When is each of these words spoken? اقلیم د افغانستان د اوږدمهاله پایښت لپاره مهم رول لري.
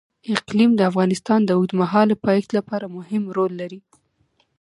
اقلیم 0.35 0.71
د 0.75 0.81
افغانستان 0.89 1.39
د 1.45 1.49
اوږدمهاله 1.57 2.15
پایښت 2.25 2.49
لپاره 2.57 2.85
مهم 2.97 3.23
رول 3.37 3.51
لري. 3.61 3.79